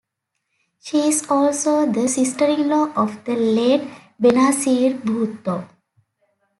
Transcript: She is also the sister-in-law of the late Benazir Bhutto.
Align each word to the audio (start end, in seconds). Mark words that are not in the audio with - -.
She 0.81 0.97
is 0.97 1.29
also 1.29 1.85
the 1.85 2.07
sister-in-law 2.07 2.93
of 2.95 3.23
the 3.23 3.35
late 3.35 3.87
Benazir 4.19 4.99
Bhutto. 4.99 5.67